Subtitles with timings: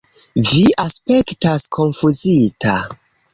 [0.45, 2.75] Vi aspektas konfuzita.